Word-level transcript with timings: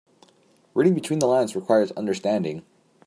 Reading 0.73 0.95
between 0.95 1.19
the 1.19 1.27
lines 1.27 1.55
requires 1.55 1.91
understanding. 1.91 2.65